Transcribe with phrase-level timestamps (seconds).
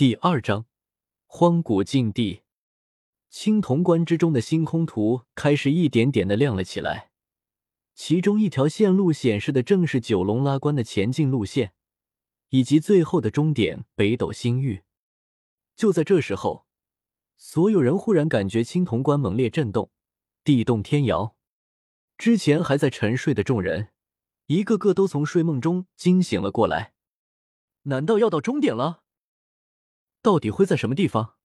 [0.00, 0.64] 第二章，
[1.26, 2.40] 荒古禁地。
[3.28, 7.10] 青铜关之中的星空图开始一点点的亮了起来，
[7.94, 11.74] 其中一条线路显示的正是九龙拉关的前进路线，
[12.48, 14.84] 以及最后的终点北斗星域。
[15.76, 16.64] 就在这时候，
[17.36, 19.90] 所有人忽然感觉青铜关猛烈震动，
[20.42, 21.36] 地动天摇。
[22.16, 23.90] 之前还在沉睡的众人，
[24.46, 26.94] 一个个都从睡梦中惊醒了过来。
[27.82, 28.99] 难道要到终点了？
[30.22, 31.36] 到底会在什么地方？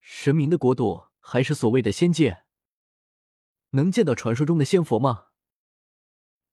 [0.00, 2.44] 神明的国度，还是所谓的仙界？
[3.70, 5.26] 能见到传说中的仙佛吗？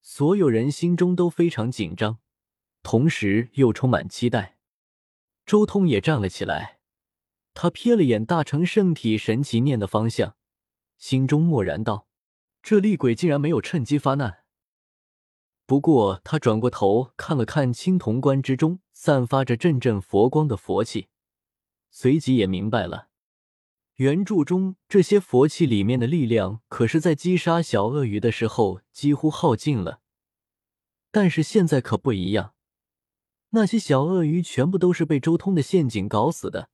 [0.02, 2.20] 所有人心中都非常紧张，
[2.84, 4.60] 同时又充满期待。
[5.46, 6.80] 周通也站了起来，
[7.54, 10.36] 他瞥了眼大成圣体神奇念的方向，
[10.98, 12.08] 心中默然道
[12.64, 14.44] ：“这厉鬼竟然没有趁机发难。”
[15.68, 21.10] 不过他转过头看了看青铜关之中散发着阵阵佛光的佛器。
[21.98, 23.08] 随即也明白了，
[23.94, 30.02] 原著中这些佛器里面的力量，可是在击杀小鳄鱼的时候几乎耗尽了。
[31.10, 32.54] 但是现在可不一样，
[33.52, 36.70] 那些小鳄鱼全部都是被周通的陷阱搞死的，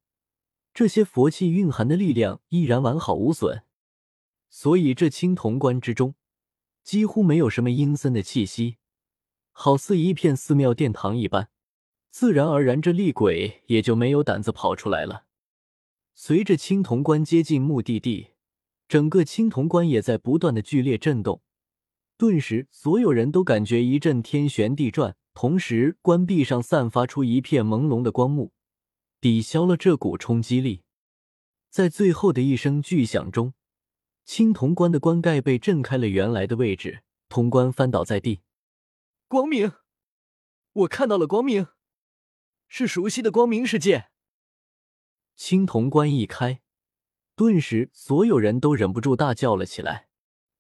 [0.74, 3.62] 这些佛器蕴含的力量依然完好无损，
[4.50, 6.16] 所以这青铜关之中
[6.84, 8.78] 几乎没有什么阴森的气息，
[9.52, 11.52] 好似一片寺庙殿堂一般。
[12.12, 15.24] 自然而然，这厉鬼也就没有胆子跑出来了。
[16.14, 18.32] 随着青铜棺接近目的地，
[18.90, 21.42] 整个青铜棺也在不断的剧烈震动。
[22.18, 28.52] 顿时，所有人都感觉一阵天旋地转，同时关壁上散发出一片朦胧的光幕，
[29.22, 30.84] 抵消了这股冲击力。
[31.70, 33.54] 在最后的一声巨响中，
[34.26, 38.42] 青铜关的棺盖被震开了原来的位置，铜关翻倒在地。
[39.30, 39.72] 光明，
[40.74, 41.68] 我看到了光明。
[42.74, 44.12] 是熟悉的光明世界。
[45.36, 46.62] 青铜关一开，
[47.36, 50.08] 顿时所有人都忍不住大叫了起来。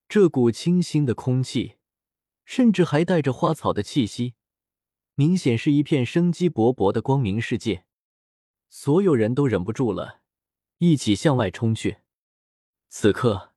[0.09, 1.77] 这股清新的空气，
[2.43, 4.33] 甚至还带着花草的气息，
[5.15, 7.85] 明显是一片生机勃勃的光明世界。
[8.69, 10.19] 所有人都忍不住了，
[10.79, 11.99] 一起向外冲去。
[12.89, 13.53] 此刻，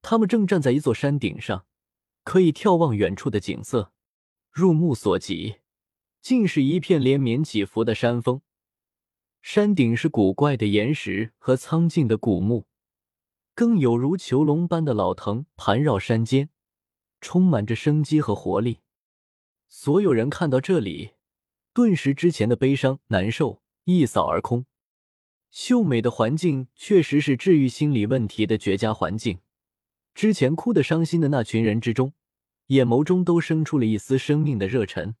[0.00, 1.66] 他们正站在一座山顶上，
[2.24, 3.92] 可以眺望远处的景色，
[4.50, 5.56] 入目所及。
[6.20, 8.40] 竟是一片连绵起伏的山峰，
[9.40, 12.66] 山顶是古怪的岩石和苍劲的古木，
[13.54, 16.50] 更有如囚笼般的老藤盘绕山间，
[17.20, 18.80] 充满着生机和活力。
[19.68, 21.12] 所有人看到这里，
[21.72, 24.66] 顿时之前的悲伤难受一扫而空。
[25.50, 29.38] 秀美的环境确实是治愈心理问题的绝佳环境。
[30.14, 32.12] 之前哭得伤心的那群人之中，
[32.66, 35.14] 眼眸中都生出了一丝生命的热忱。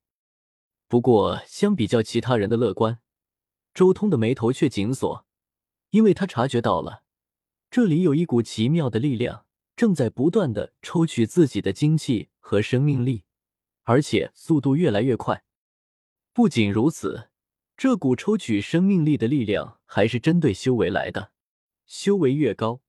[0.88, 3.00] 不过，相比较其他人的乐观，
[3.74, 5.26] 周通的眉头却紧锁，
[5.90, 7.04] 因为他察觉到了，
[7.70, 9.44] 这里有一股奇妙的力量
[9.76, 13.24] 正在不断的抽取自己的精气和生命力，
[13.82, 15.44] 而且速度越来越快。
[16.32, 17.28] 不仅如此，
[17.76, 21.32] 这股抽取生命力的力量还是针对修为来的，
[21.84, 22.80] 修为越高，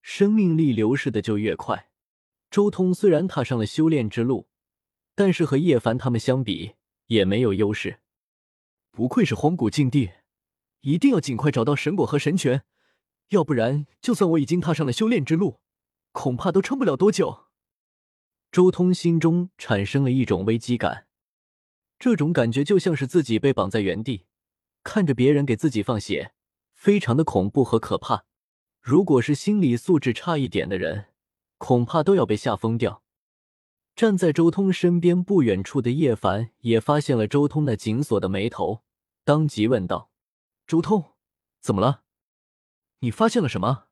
[0.00, 1.90] 生命力流逝的就越快。
[2.48, 4.48] 周通虽然踏上了修炼之路，
[5.16, 6.74] 但是和叶凡他们相比，
[7.06, 8.00] 也没有优势，
[8.90, 10.10] 不愧是荒古禁地，
[10.80, 12.64] 一定要尽快找到神果和神泉，
[13.28, 15.60] 要不然就算我已经踏上了修炼之路，
[16.12, 17.46] 恐怕都撑不了多久。
[18.50, 21.06] 周通心中产生了一种危机感，
[21.98, 24.26] 这种感觉就像是自己被绑在原地，
[24.82, 26.32] 看着别人给自己放血，
[26.72, 28.24] 非常的恐怖和可怕。
[28.80, 31.06] 如果是心理素质差一点的人，
[31.56, 33.03] 恐怕都要被吓疯掉。
[33.96, 38.82] 站在周通身边不远处的叶凡也发现了周通那紧锁的眉头，
[39.22, 40.10] 当即问道
[40.66, 41.12] ：“周通，
[41.60, 42.02] 怎么了？
[42.98, 43.86] 你发现了什么？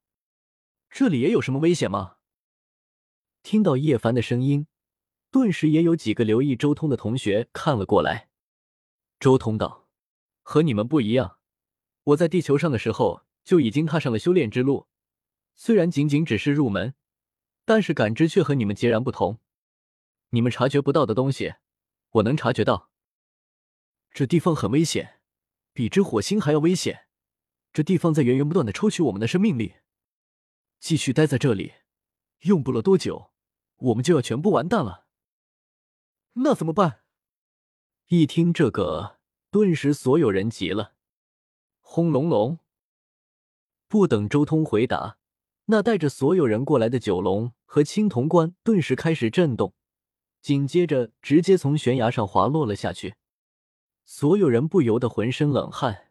[0.90, 2.16] 这里也有什么危险吗？”
[3.44, 4.66] 听到叶凡的声音，
[5.30, 8.28] 顿时也有几个留意周通的同学看了过来。
[9.20, 9.86] 周通道
[10.42, 11.38] ：“和你们不一样，
[12.02, 14.88] 我在地球上的时候就已经踏上了修炼之路，
[15.54, 16.94] 虽然仅仅只是入门，
[17.64, 19.38] 但是感知却和你们截然不同。”
[20.34, 21.56] 你们察觉不到的东西，
[22.12, 22.90] 我能察觉到。
[24.10, 25.20] 这地方很危险，
[25.74, 27.06] 比之火星还要危险。
[27.70, 29.74] 这地方在源源不断的抽取我们的生命力。
[30.80, 31.74] 继续待在这里，
[32.40, 33.30] 用不了多久，
[33.76, 35.06] 我们就要全部完蛋了。
[36.34, 37.00] 那怎么办？
[38.08, 39.18] 一听这个，
[39.50, 40.94] 顿时所有人急了。
[41.80, 42.58] 轰隆隆！
[43.86, 45.18] 不等周通回答，
[45.66, 49.74] 那带着所有人过来的九龙和青铜棺顿时开始震动。
[50.42, 53.14] 紧接着，直接从悬崖上滑落了下去，
[54.04, 56.10] 所有人不由得浑身冷汗，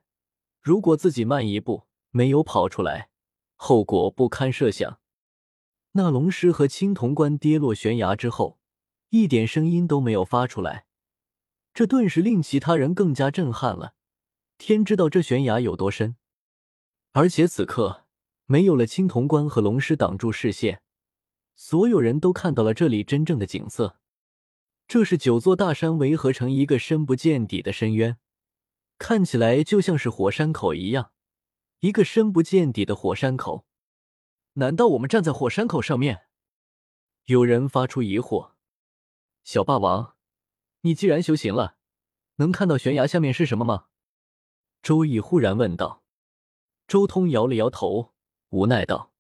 [0.62, 3.10] 如果自己慢一步没有跑出来，
[3.58, 5.00] 后果不堪设想。
[5.92, 8.58] 那龙狮和青铜棺跌落悬崖之后，
[9.10, 10.86] 一点声音都没有发出来，
[11.74, 13.96] 这顿时令其他人更加震撼了。
[14.58, 16.16] 天知道这悬崖有多深，
[17.12, 18.06] 而且此刻
[18.46, 20.82] 没有了青铜棺和龙狮挡住视线，
[21.54, 23.98] 所有人都看到了这里真正的景色。
[24.92, 28.18] 这是九座大山围合成一个深不见底的深渊，
[28.98, 31.14] 看起来就像是火山口一样，
[31.80, 33.66] 一个深不见底的火山口。
[34.56, 36.24] 难道我们站在火山口上面？
[37.28, 38.52] 有人发出疑惑。
[39.46, 40.18] 小霸王，
[40.82, 41.78] 你既然修行了，
[42.36, 43.86] 能看到悬崖下面是什么吗？
[44.82, 46.04] 周易忽然问道。
[46.86, 48.14] 周通摇了摇头，
[48.50, 49.14] 无奈道：“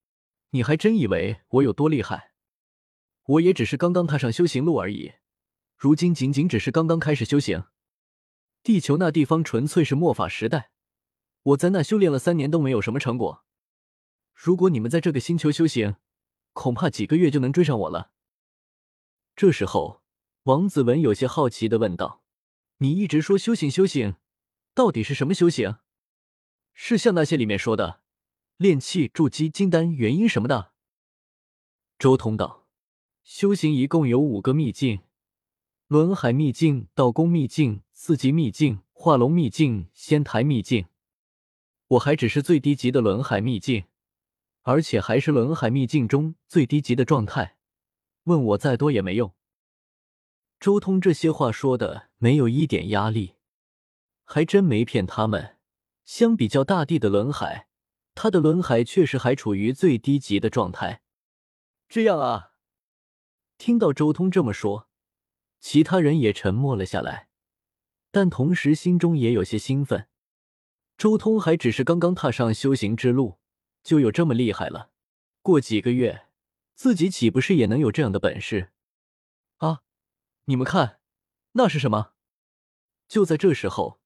[0.51, 2.33] 你还真以为我有多厉害？
[3.23, 5.13] 我也只是刚刚踏上修行路而已，
[5.81, 7.63] 如今仅仅只是刚刚开始修行。
[8.61, 10.69] 地球那地方纯粹是末法时代，
[11.41, 13.43] 我在那修炼了三年都没有什么成果。”
[14.35, 15.95] 如果你们在这个星球修行，
[16.53, 18.11] 恐怕几个月就能追上我了。
[19.35, 20.03] 这时候，
[20.43, 22.21] 王子文有些好奇的问道
[22.77, 24.17] ：“你一直说修行修行，
[24.75, 25.77] 到底是什么修行？
[26.75, 28.01] 是像那些里面说的
[28.57, 30.73] 炼气、筑基、金丹、元婴什么的？”
[31.97, 32.67] 周通道
[33.25, 34.99] ：“修行一共有五个秘境：
[35.91, 40.85] 轮海秘境、道宫秘境、四级秘境、化龙秘境、仙台秘境。
[41.87, 43.83] 我还只是最低级的轮海秘境。”
[44.63, 47.57] 而且还是轮海秘境中最低级的状态，
[48.23, 49.33] 问我再多也没用。
[50.61, 53.33] 周通这些话说的没有一点压力，
[54.23, 55.57] 还真没骗他们。
[56.05, 57.67] 相比较大地的轮海，
[58.15, 61.01] 他的轮海确实还处于最低级的状态。
[61.89, 62.53] 这样啊，
[63.57, 64.87] 听到周通这么说，
[65.61, 67.29] 其他人也沉默了下来，
[68.11, 70.07] 但同时心中也有些兴奋。
[70.97, 73.39] 周通还只是刚刚踏上修行之路。
[73.83, 74.91] 就有这么厉害了？
[75.41, 76.27] 过几个月，
[76.75, 78.73] 自己岂不是也能有这样的本事？
[79.57, 79.81] 啊！
[80.45, 80.99] 你们看，
[81.53, 82.13] 那是什么？
[83.07, 83.99] 就在这时候，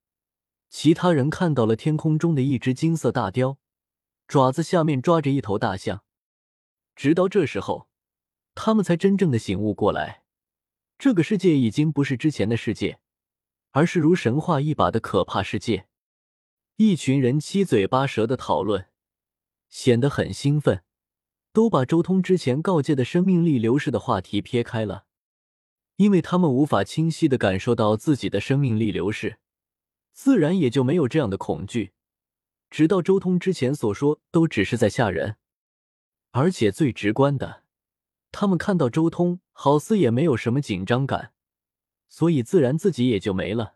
[0.70, 3.58] 其他人看到了天空中的一只金色大雕，
[4.30, 6.06] 爪子下面抓着一头大象。
[6.96, 7.90] 直到这时候，
[8.54, 10.24] 他们才真正的醒悟过来，
[10.98, 13.00] 这个世界已经不是之前的世界，
[13.72, 15.88] 而是如神话一把的可怕世界。
[16.78, 18.88] 一群人七嘴八舌的讨论。
[19.68, 20.84] 显得很兴奋，
[21.52, 25.06] 都把周通之前告诫的生命力流逝的话题撇开了，
[25.98, 29.38] 因为他们无法清晰的感受到自己的生命力流逝，
[30.14, 31.92] 自然也就没有这样的恐惧。
[32.70, 35.36] 直到周通之前所说都只是在吓人，
[36.32, 37.65] 而且最直观的，
[38.38, 41.32] 他们看到周通好似也没有什么紧张感，
[42.10, 43.76] 所以自然自己也就没了。